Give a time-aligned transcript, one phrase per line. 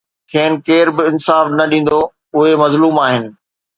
[0.31, 1.99] کين ڪير به انصاف نه ڏيندو،
[2.37, 3.23] اهي مظلوم آهن